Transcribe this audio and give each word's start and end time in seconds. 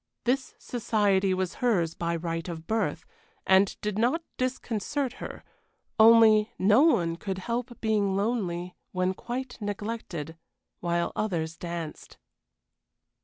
This 0.23 0.55
society 0.57 1.31
was 1.31 1.53
hers 1.61 1.93
by 1.93 2.15
right 2.15 2.49
of 2.49 2.65
birth, 2.65 3.05
and 3.45 3.77
did 3.81 3.99
not 3.99 4.23
disconcert 4.35 5.13
her; 5.21 5.43
only 5.99 6.51
no 6.57 6.81
one 6.81 7.17
could 7.17 7.37
help 7.37 7.79
being 7.81 8.15
lonely 8.15 8.75
when 8.93 9.13
quite 9.13 9.59
neglected, 9.61 10.35
while 10.79 11.11
others 11.15 11.55
danced. 11.55 12.17